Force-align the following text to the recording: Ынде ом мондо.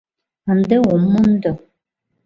Ынде 0.51 0.75
ом 0.91 1.01
мондо. 1.13 1.51